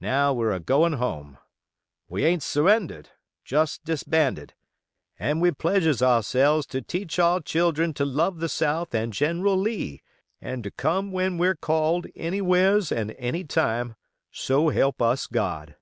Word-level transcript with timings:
Now 0.00 0.32
we're 0.32 0.54
agoin' 0.58 0.94
home. 0.94 1.36
We 2.08 2.24
aint 2.24 2.42
surrendered; 2.42 3.10
just 3.44 3.84
disbanded, 3.84 4.54
and 5.18 5.42
we 5.42 5.50
pledges 5.50 6.00
ourselves 6.00 6.66
to 6.68 6.80
teach 6.80 7.18
our 7.18 7.40
children 7.42 7.92
to 7.92 8.06
love 8.06 8.38
the 8.38 8.48
South 8.48 8.94
and 8.94 9.12
General 9.12 9.58
Lee; 9.58 10.02
and 10.40 10.64
to 10.64 10.70
come 10.70 11.12
when 11.12 11.36
we're 11.36 11.54
called 11.54 12.06
anywheres 12.16 12.90
an' 12.90 13.10
anytime, 13.10 13.94
so 14.30 14.70
help 14.70 15.02
us 15.02 15.26
God." 15.26 15.76